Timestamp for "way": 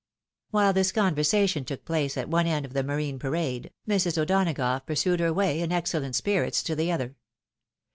5.31-5.59